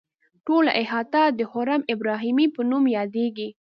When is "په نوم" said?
2.55-2.83